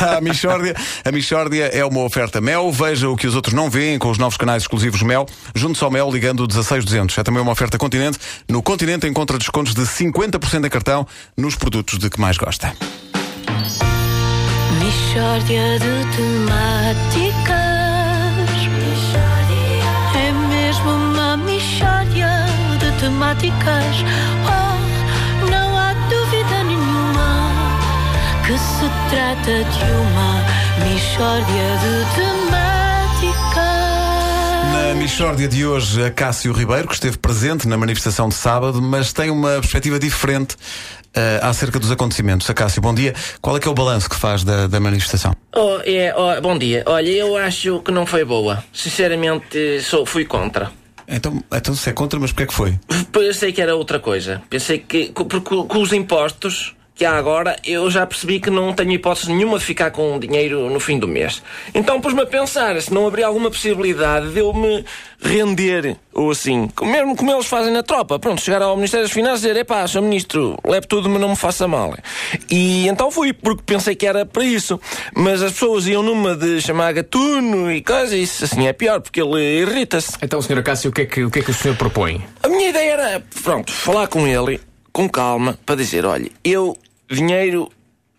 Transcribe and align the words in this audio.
à 0.16 0.20
Michórdia. 0.20 0.74
A 1.04 1.12
Michórdia 1.12 1.64
é 1.66 1.84
uma 1.84 2.00
oferta 2.00 2.40
Mel. 2.40 2.72
Veja 2.72 3.08
o 3.08 3.16
que 3.16 3.26
os 3.26 3.34
outros 3.34 3.54
não 3.54 3.68
veem 3.68 3.98
com 3.98 4.10
os 4.10 4.18
novos 4.18 4.36
canais 4.36 4.62
exclusivos 4.62 5.02
Mel. 5.02 5.26
Junte-se 5.54 5.84
ao 5.84 5.90
Mel 5.90 6.10
ligando 6.10 6.40
o 6.40 6.46
16200. 6.46 7.18
É 7.18 7.22
também 7.22 7.42
uma 7.42 7.52
oferta 7.52 7.78
Continente. 7.78 8.18
No 8.48 8.62
Continente 8.62 9.06
encontra 9.06 9.38
descontos 9.38 9.74
de 9.74 9.82
50% 9.82 10.66
em 10.66 10.70
cartão 10.70 11.06
nos 11.36 11.54
produtos 11.54 11.98
de 11.98 12.08
que 12.08 12.20
mais 12.20 12.36
gosta. 12.36 12.74
Mishória 14.78 15.78
de 15.78 16.16
temáticas. 16.16 17.60
É 20.14 20.32
mesmo 20.48 20.90
uma 20.90 21.36
mishória 21.36 22.46
de 22.78 23.00
temáticas. 23.00 24.29
Trata 29.30 29.64
de 29.64 29.84
uma 29.92 30.44
mishória 30.84 31.66
de 31.78 31.94
temáticas. 32.16 33.60
Na 34.72 34.94
Michórdia 34.94 35.46
de 35.46 35.64
hoje, 35.64 36.02
a 36.02 36.10
Cássio 36.10 36.52
Ribeiro, 36.52 36.88
que 36.88 36.94
esteve 36.94 37.16
presente 37.16 37.68
na 37.68 37.76
manifestação 37.76 38.28
de 38.28 38.34
sábado, 38.34 38.82
mas 38.82 39.12
tem 39.12 39.30
uma 39.30 39.60
perspectiva 39.60 40.00
diferente 40.00 40.56
eh, 41.14 41.38
acerca 41.42 41.78
dos 41.78 41.92
acontecimentos. 41.92 42.50
A 42.50 42.54
Cássio, 42.54 42.82
bom 42.82 42.92
dia. 42.92 43.14
Qual 43.40 43.56
é 43.56 43.60
que 43.60 43.68
é 43.68 43.70
o 43.70 43.74
balanço 43.74 44.10
que 44.10 44.16
faz 44.16 44.42
da, 44.42 44.66
da 44.66 44.80
manifestação? 44.80 45.32
Oh, 45.54 45.78
é, 45.84 46.12
oh, 46.16 46.40
bom 46.40 46.58
dia. 46.58 46.82
Olha, 46.86 47.08
eu 47.08 47.36
acho 47.36 47.80
que 47.82 47.92
não 47.92 48.06
foi 48.06 48.24
boa. 48.24 48.64
Sinceramente, 48.72 49.80
sou, 49.82 50.04
fui 50.04 50.24
contra. 50.24 50.72
Então, 51.06 51.40
então 51.52 51.74
se 51.74 51.88
é 51.88 51.92
contra, 51.92 52.18
mas 52.18 52.32
porquê 52.32 52.42
é 52.42 52.46
que 52.46 52.54
foi? 52.54 52.80
Pensei 53.12 53.52
que 53.52 53.62
era 53.62 53.76
outra 53.76 54.00
coisa. 54.00 54.42
Pensei 54.50 54.78
que, 54.78 55.12
porque 55.12 55.54
com 55.54 55.80
os 55.80 55.92
impostos 55.92 56.74
que 57.00 57.06
há 57.06 57.16
agora, 57.16 57.56
eu 57.64 57.90
já 57.90 58.06
percebi 58.06 58.38
que 58.38 58.50
não 58.50 58.74
tenho 58.74 58.92
hipótese 58.92 59.32
nenhuma 59.32 59.58
de 59.58 59.64
ficar 59.64 59.90
com 59.90 60.18
dinheiro 60.18 60.68
no 60.68 60.78
fim 60.78 60.98
do 60.98 61.08
mês. 61.08 61.42
Então 61.72 61.98
pus-me 61.98 62.20
a 62.20 62.26
pensar 62.26 62.78
se 62.82 62.92
não 62.92 63.06
haveria 63.06 63.26
alguma 63.26 63.50
possibilidade 63.50 64.28
de 64.28 64.40
eu 64.40 64.52
me 64.52 64.84
render, 65.18 65.96
ou 66.12 66.30
assim, 66.30 66.68
mesmo 66.82 67.16
como 67.16 67.32
eles 67.32 67.46
fazem 67.46 67.72
na 67.72 67.82
tropa. 67.82 68.18
Pronto, 68.18 68.42
chegar 68.42 68.60
ao 68.60 68.76
Ministério 68.76 69.06
das 69.06 69.14
Finanças 69.14 69.44
e 69.44 69.48
dizer: 69.48 69.60
epá, 69.60 69.88
Sr. 69.88 70.02
Ministro, 70.02 70.58
leve 70.62 70.86
tudo, 70.86 71.08
mas 71.08 71.18
não 71.22 71.30
me 71.30 71.36
faça 71.36 71.66
mal. 71.66 71.96
E 72.50 72.86
então 72.86 73.10
fui, 73.10 73.32
porque 73.32 73.62
pensei 73.64 73.94
que 73.94 74.06
era 74.06 74.26
para 74.26 74.44
isso. 74.44 74.78
Mas 75.16 75.40
as 75.40 75.52
pessoas 75.52 75.86
iam 75.86 76.02
numa 76.02 76.36
de 76.36 76.60
chamar 76.60 76.92
gatuno 76.92 77.72
e 77.72 77.80
coisa, 77.80 78.14
e 78.14 78.24
isso 78.24 78.44
assim 78.44 78.66
é 78.66 78.74
pior, 78.74 79.00
porque 79.00 79.22
ele 79.22 79.62
irrita-se. 79.62 80.18
Então, 80.20 80.42
Sr. 80.42 80.62
Cássio, 80.62 80.90
o 80.90 80.92
que, 80.92 81.00
é 81.00 81.06
que, 81.06 81.24
o 81.24 81.30
que 81.30 81.38
é 81.38 81.42
que 81.42 81.50
o 81.50 81.54
senhor 81.54 81.78
propõe? 81.78 82.22
A 82.42 82.48
minha 82.48 82.68
ideia 82.68 82.92
era, 82.92 83.22
pronto, 83.42 83.72
falar 83.72 84.06
com 84.06 84.26
ele 84.26 84.60
com 84.92 85.08
calma 85.08 85.58
para 85.64 85.76
dizer: 85.76 86.04
olha, 86.04 86.30
eu 86.44 86.76
dinheiro 87.10 87.70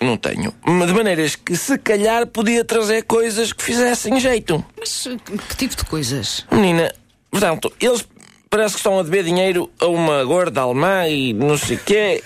não 0.00 0.16
tenho, 0.16 0.52
mas 0.64 0.88
de 0.88 0.94
maneiras 0.94 1.36
que 1.36 1.56
se 1.56 1.78
calhar 1.78 2.26
podia 2.26 2.64
trazer 2.64 3.02
coisas 3.04 3.52
que 3.52 3.62
fizessem 3.62 4.18
jeito. 4.20 4.64
Mas 4.78 5.06
uh, 5.06 5.16
que 5.48 5.56
tipo 5.56 5.76
de 5.76 5.84
coisas? 5.84 6.44
Menina, 6.50 6.92
portanto, 7.30 7.72
eles 7.80 8.06
parece 8.50 8.74
que 8.74 8.80
estão 8.80 8.98
a 8.98 9.02
dever 9.02 9.24
dinheiro 9.24 9.70
a 9.80 9.86
uma 9.86 10.24
gorda 10.24 10.60
alemã 10.60 11.08
e 11.08 11.32
não 11.32 11.56
sei 11.56 11.76
o 11.76 11.80
quê. 11.80 12.22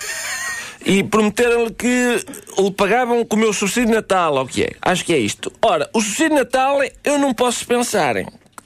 E 0.85 1.03
prometeram-lhe 1.03 1.73
que 1.73 2.25
lhe 2.57 2.71
pagavam 2.71 3.25
com 3.25 3.35
o 3.35 3.39
meu 3.39 3.51
subsídio 3.51 3.89
de 3.89 3.95
Natal, 3.95 4.35
ou 4.35 4.43
o 4.43 4.47
que 4.47 4.63
é? 4.63 4.71
Acho 4.81 5.03
que 5.03 5.13
é 5.13 5.17
isto. 5.17 5.51
Ora, 5.61 5.89
o 5.93 6.01
subsídio 6.01 6.29
de 6.29 6.35
Natal 6.35 6.79
eu 7.03 7.17
não 7.17 7.33
posso 7.33 7.65
pensar. 7.65 8.15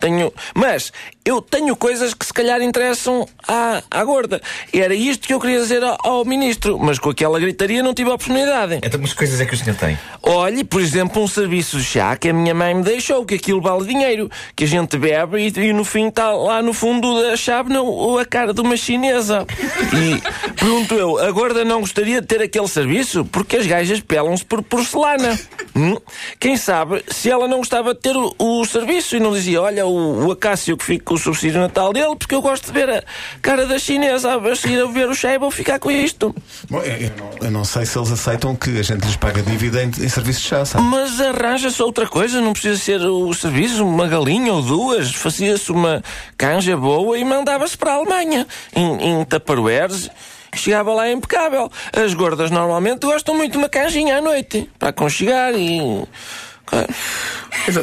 Tenho, 0.04 0.34
mas 0.54 0.92
eu 1.24 1.42
tenho 1.42 1.78
coisas 1.78 2.14
que 2.14 2.26
se 2.26 2.34
calhar 2.34 2.62
interessam 2.62 3.26
à, 3.48 3.82
à 3.90 4.04
gorda. 4.04 4.42
Era 4.74 4.94
isto 4.94 5.26
que 5.26 5.34
eu 5.34 5.40
queria 5.40 5.62
dizer 5.62 5.82
ao, 5.82 5.98
ao 6.04 6.26
ministro, 6.26 6.78
mas 6.78 7.00
com 7.00 7.10
aquela 7.10 7.40
gritaria 7.40 7.82
não 7.82 7.94
tive 7.94 8.10
a 8.10 8.16
oportunidade. 8.16 8.82
Então, 8.84 9.00
mas 9.00 9.12
que 9.12 9.20
coisas 9.20 9.40
é 9.40 9.46
que 9.46 9.54
o 9.54 9.58
senhor 9.58 9.78
tem? 9.78 9.98
Olhe, 10.22 10.66
por 10.66 10.82
exemplo, 10.82 11.24
um 11.24 11.28
serviço 11.28 11.78
de 11.78 11.86
chá 11.86 12.18
que 12.18 12.28
a 12.28 12.34
minha 12.34 12.54
mãe 12.54 12.74
me 12.74 12.84
deixou, 12.84 13.26
que 13.26 13.36
aquilo 13.36 13.62
vale 13.62 13.86
dinheiro, 13.86 14.30
que 14.58 14.66
a 14.66 14.68
gente 14.68 14.98
bebe 14.98 15.38
e, 15.38 15.68
e 15.68 15.72
no 15.72 15.86
fim 15.86 16.10
está 16.10 16.34
lá 16.34 16.62
no 16.62 16.74
fundo 16.74 17.22
da 17.22 17.38
chávena 17.38 17.80
a 18.20 18.26
cara 18.26 18.54
de 18.54 18.60
uma 18.60 18.76
chinesa. 18.76 19.48
E 19.94 20.22
pergunto 20.60 20.96
eu, 20.96 21.18
a 21.18 21.32
gorda 21.32 21.64
não 21.64 21.80
gostaria 21.80 22.20
de 22.20 22.28
ter 22.28 22.42
aquele 22.42 22.68
serviço? 22.68 23.24
Porque 23.24 23.56
as 23.56 23.66
gajas 23.66 24.02
pelam-se 24.02 24.44
por 24.44 24.62
porcelana. 24.62 25.40
Hum? 25.76 25.98
Quem 26.40 26.56
sabe 26.56 27.04
se 27.08 27.30
ela 27.30 27.48
não 27.48 27.58
gostava 27.58 27.94
de 27.94 28.00
ter 28.00 28.16
o, 28.16 28.34
o 28.38 28.66
serviço 28.66 29.16
e 29.16 29.20
não 29.20 29.32
dizia, 29.32 29.62
olha, 29.62 29.86
o, 29.86 30.28
o 30.28 30.32
Acácio 30.32 30.78
que 30.78 30.84
fica 30.84 31.06
com 31.06 31.16
o 31.16 31.18
subsídio 31.18 31.60
natal 31.60 31.92
dele, 31.92 32.16
porque 32.16 32.36
eu 32.36 32.42
gosto 32.42 32.68
de 32.68 32.72
ver 32.72 32.90
a 32.90 33.04
cara 33.42 33.66
da 33.66 33.80
chinesa 33.80 34.36
a 34.36 34.56
seguir 34.56 34.82
a 34.82 34.88
beber 34.88 35.10
o 35.10 35.16
chá 35.16 35.34
e 35.34 35.40
vou 35.40 35.50
ficar 35.50 35.80
com 35.80 35.90
isto. 35.90 36.34
Bom, 36.70 36.80
eu, 36.82 37.12
não, 37.18 37.48
eu 37.48 37.52
não 37.52 37.66
sei 37.66 37.86
se 37.86 37.98
eles 37.98 38.12
aceitam 38.12 38.56
que 38.56 38.78
a 38.78 38.84
gente 38.84 39.04
lhes 39.04 39.16
paga 39.16 39.42
dívida 39.42 39.84
em, 39.84 39.88
em 39.88 40.10
serviços 40.10 40.44
de 40.44 40.50
chá, 40.50 40.66
sabe? 40.66 40.86
Mas 40.86 41.20
arranja-se 41.20 41.82
outra 41.82 42.08
coisa, 42.08 42.40
não 42.40 42.54
precisa 42.54 42.78
ser 42.78 43.02
o 43.02 43.34
serviço, 43.34 43.86
uma 43.86 44.08
galinha 44.08 44.54
ou 44.54 44.62
duas, 44.62 45.12
fazia-se 45.14 45.72
uma 45.72 46.04
canja 46.38 46.78
boa 46.78 47.18
e 47.18 47.26
mandava-se 47.26 47.78
para 47.78 47.94
a 47.94 47.96
Alemanha, 47.96 48.48
em, 48.76 49.22
em 49.22 49.26
Tupperwares. 49.26 50.10
Chegava 50.56 50.94
lá 50.94 51.12
impecável. 51.12 51.72
As 51.92 52.14
gordas 52.14 52.52
normalmente 52.52 53.06
gostam 53.06 53.36
muito 53.36 53.54
de 53.54 53.58
uma 53.58 53.70
canjinha 53.70 54.18
à 54.18 54.22
noite, 54.22 54.70
para 54.78 54.90
aconchegar 54.90 55.54
e. 55.56 56.06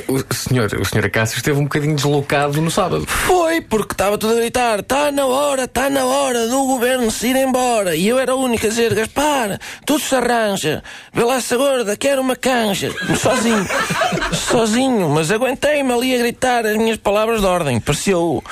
O 0.09 0.35
senhor, 0.35 0.69
o 0.81 0.85
senhor 0.85 1.09
Cássio 1.11 1.37
esteve 1.37 1.59
um 1.59 1.63
bocadinho 1.63 1.95
deslocado 1.95 2.61
no 2.61 2.71
sábado. 2.71 3.07
Foi, 3.07 3.61
porque 3.61 3.95
estava 3.95 4.19
tudo 4.19 4.33
a 4.33 4.37
gritar: 4.37 4.81
está 4.81 5.13
na 5.13 5.27
hora, 5.27 5.65
está 5.65 5.89
na 5.89 6.05
hora 6.05 6.49
do 6.49 6.67
governo 6.67 7.11
se 7.11 7.29
ir 7.29 7.37
embora. 7.37 7.95
E 7.95 8.09
eu 8.09 8.19
era 8.19 8.35
o 8.35 8.43
único 8.43 8.67
a 8.67 8.69
dizer: 8.69 8.93
Gaspar, 8.95 9.59
tudo 9.87 10.01
se 10.01 10.15
arranja. 10.15 10.83
Vê 11.13 11.23
lá 11.23 11.37
essa 11.37 11.57
gorda, 11.57 11.97
quero 11.97 12.21
uma 12.21 12.35
canja. 12.35 12.93
Sozinho, 13.17 13.67
sozinho, 14.35 15.09
mas 15.09 15.31
aguentei-me 15.31 15.93
ali 15.93 16.15
a 16.15 16.19
gritar 16.19 16.67
as 16.67 16.77
minhas 16.77 16.97
palavras 16.97 17.41
de 17.41 17.47
ordem. 17.47 17.81
Pareceu. 17.81 18.43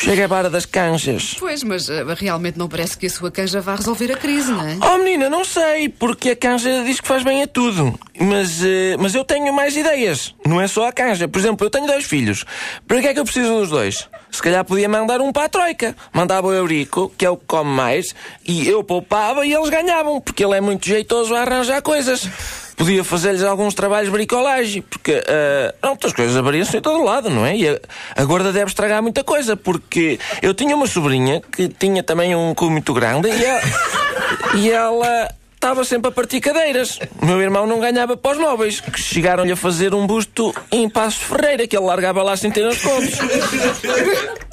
Chega 0.00 0.24
a 0.24 0.28
vara 0.28 0.48
das 0.48 0.64
canjas. 0.64 1.36
Pois, 1.38 1.64
mas 1.64 1.88
uh, 1.88 2.04
realmente 2.16 2.56
não 2.56 2.68
parece 2.68 2.96
que 2.96 3.06
a 3.06 3.10
sua 3.10 3.32
canja 3.32 3.60
vá 3.60 3.74
resolver 3.74 4.12
a 4.12 4.16
crise, 4.16 4.52
não 4.52 4.66
é? 4.66 4.78
Oh 4.80 4.98
menina, 4.98 5.28
não 5.28 5.44
sei, 5.44 5.88
porque 5.88 6.30
a 6.30 6.36
canja 6.36 6.84
diz 6.84 7.00
que 7.00 7.08
faz 7.08 7.24
bem 7.24 7.42
a 7.42 7.48
tudo. 7.48 7.98
Mas, 8.18 8.62
eh, 8.64 8.96
mas 8.98 9.14
eu 9.14 9.24
tenho 9.24 9.52
mais 9.52 9.76
ideias. 9.76 10.34
Não 10.46 10.60
é 10.60 10.68
só 10.68 10.88
a 10.88 10.92
canja. 10.92 11.26
Por 11.26 11.38
exemplo, 11.38 11.66
eu 11.66 11.70
tenho 11.70 11.86
dois 11.86 12.04
filhos. 12.04 12.44
Para 12.86 13.00
que 13.00 13.08
é 13.08 13.14
que 13.14 13.20
eu 13.20 13.24
preciso 13.24 13.52
dos 13.58 13.70
dois? 13.70 14.08
Se 14.30 14.40
calhar 14.40 14.64
podia 14.64 14.88
mandar 14.88 15.20
um 15.20 15.32
para 15.32 15.44
a 15.44 15.48
Troika. 15.48 15.96
Mandava 16.12 16.46
o 16.46 16.52
Eurico, 16.52 17.12
que 17.18 17.26
é 17.26 17.30
o 17.30 17.36
que 17.36 17.44
come 17.46 17.70
mais, 17.70 18.14
e 18.46 18.68
eu 18.68 18.84
poupava 18.84 19.44
e 19.44 19.52
eles 19.52 19.68
ganhavam, 19.68 20.20
porque 20.20 20.44
ele 20.44 20.56
é 20.56 20.60
muito 20.60 20.86
jeitoso 20.86 21.34
a 21.34 21.40
arranjar 21.42 21.82
coisas. 21.82 22.28
Podia 22.78 23.02
fazer-lhes 23.02 23.42
alguns 23.42 23.74
trabalhos 23.74 24.06
de 24.06 24.12
bricolagem, 24.12 24.82
porque 24.82 25.12
uh, 25.12 25.88
outras 25.88 26.12
coisas 26.12 26.34
variam-se 26.36 26.76
em 26.76 26.80
todo 26.80 27.02
lado, 27.02 27.28
não 27.28 27.44
é? 27.44 27.56
E 27.56 27.68
a, 27.68 27.78
a 28.14 28.24
gorda 28.24 28.52
deve 28.52 28.68
estragar 28.68 29.02
muita 29.02 29.24
coisa, 29.24 29.56
porque 29.56 30.18
eu 30.40 30.54
tinha 30.54 30.76
uma 30.76 30.86
sobrinha 30.86 31.42
que 31.52 31.68
tinha 31.68 32.04
também 32.04 32.36
um 32.36 32.54
cu 32.54 32.70
muito 32.70 32.94
grande 32.94 33.28
e 33.28 33.44
ela, 33.44 33.62
e 34.54 34.70
ela 34.70 35.28
estava 35.58 35.84
sempre 35.84 36.08
a 36.08 36.12
partir 36.12 36.40
cadeiras. 36.40 37.00
O 37.20 37.26
meu 37.26 37.42
irmão 37.42 37.66
não 37.66 37.80
ganhava 37.80 38.16
para 38.16 38.30
os 38.30 38.38
móveis, 38.38 38.80
que 38.80 39.00
chegaram-lhe 39.00 39.50
a 39.50 39.56
fazer 39.56 39.92
um 39.92 40.06
busto 40.06 40.54
em 40.70 40.88
Passo 40.88 41.18
Ferreira, 41.18 41.66
que 41.66 41.76
ele 41.76 41.84
largava 41.84 42.22
lá 42.22 42.36
sem 42.36 42.50
ter 42.50 42.64
as 42.64 42.80
contas. 42.80 43.18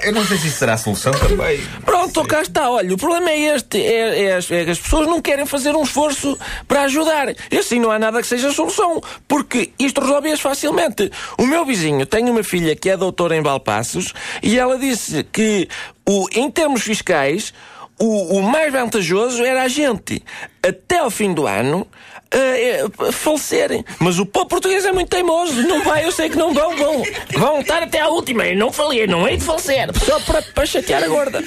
Eu 0.04 0.12
não 0.14 0.26
sei 0.26 0.38
se 0.38 0.48
isso 0.48 0.58
será 0.58 0.74
a 0.74 0.78
solução 0.78 1.14
também. 1.14 1.62
Pronto, 1.86 2.24
cá 2.26 2.42
está. 2.42 2.70
Olha, 2.70 2.94
o 2.94 2.98
problema 2.98 3.30
é 3.30 3.56
este: 3.56 3.80
é, 3.80 4.24
é 4.24 4.36
as, 4.36 4.50
é 4.50 4.66
que 4.66 4.72
as 4.72 4.80
pessoas 4.80 5.08
não 5.08 5.22
querem 5.22 5.46
fazer 5.46 5.76
um 5.76 5.84
esforço 5.84 6.38
para 6.68 6.82
ajudar. 6.82 7.30
E 7.52 7.58
assim 7.58 7.80
não 7.80 7.92
há 7.92 8.00
nada 8.00 8.20
que 8.20 8.28
seja 8.28 8.52
solução, 8.52 9.00
porque 9.28 9.72
isto 9.78 10.02
resolve-se 10.02 10.42
facilmente. 10.42 11.12
O 11.38 11.46
meu 11.46 11.64
vizinho 11.66 12.06
tem 12.06 12.30
uma 12.30 12.44
filha 12.44 12.76
que 12.76 12.90
é 12.90 12.98
doutora 12.98 13.36
em 13.36 13.42
Valpassos 13.42 14.12
e 14.42 14.58
ela 14.58 14.78
disse 14.78 15.24
que, 15.24 15.68
o, 16.08 16.28
em 16.34 16.50
termos 16.50 16.82
fiscais, 16.82 17.54
o, 18.00 18.38
o 18.38 18.44
mais 18.44 18.72
vantajoso 18.72 19.44
era 19.44 19.64
a 19.64 19.68
gente, 19.68 20.24
até 20.62 21.00
ao 21.00 21.10
fim 21.10 21.34
do 21.34 21.48
ano, 21.48 21.88
eh, 22.32 22.86
falecerem. 23.12 23.86
Mas 24.00 24.20
o 24.20 24.26
povo 24.26 24.48
português 24.48 24.86
é 24.86 24.92
muito 24.92 25.10
teimoso. 25.10 25.62
Não 25.64 25.84
vai, 25.84 26.06
eu 26.06 26.12
sei 26.12 26.30
que 26.30 26.38
não 26.38 26.54
vão. 26.54 26.76
Vão, 26.76 27.04
vão 27.38 27.60
estar 27.62 27.82
até 27.82 28.02
à 28.02 28.10
última. 28.10 28.46
Eu 28.46 28.58
não 28.58 28.72
falei, 28.72 29.08
não 29.08 29.28
hei 29.28 29.38
de 29.38 29.44
falecer. 29.46 29.88
Só 30.04 30.20
para, 30.20 30.42
para 30.42 30.66
chatear 30.66 31.04
a 31.04 31.08
gorda. 31.08 31.42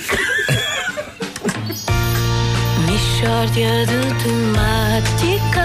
De 3.54 3.64
temáticas. 4.22 5.58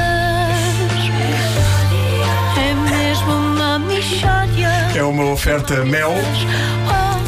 É 2.58 2.74
mesmo 2.74 3.31
uma. 3.31 3.80
É 4.96 5.04
uma 5.04 5.31
oferta 5.31 5.84
Mel. 5.86 6.13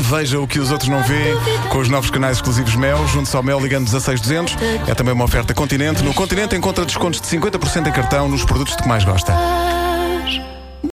Veja 0.10 0.40
o 0.40 0.48
que 0.48 0.60
os 0.60 0.72
outros 0.72 0.88
não 0.88 1.02
veem 1.02 1.36
com 1.70 1.80
os 1.80 1.90
novos 1.90 2.12
canais 2.12 2.38
exclusivos 2.38 2.76
Mel. 2.76 3.08
Junte-se 3.08 3.36
ao 3.36 3.42
Mel 3.42 3.60
ligando 3.60 3.90
16200. 3.90 4.56
É 4.88 4.94
também 4.94 5.14
uma 5.14 5.26
oferta 5.26 5.54
Continente. 5.54 6.04
No 6.04 6.14
Continente 6.14 6.56
encontra 6.56 6.86
descontos 6.86 7.20
de 7.20 7.28
50% 7.28 7.88
em 7.88 7.92
cartão 7.92 8.28
nos 8.28 8.46
produtos 8.46 8.76
de 8.76 8.84
que 8.84 8.88
mais 8.88 9.04
gosta. 9.04 9.34